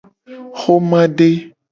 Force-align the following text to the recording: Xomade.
Xomade. 0.61 1.29